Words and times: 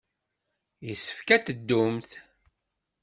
Yessefk 0.87 1.27
ad 1.35 1.41
teddumt. 1.45 2.11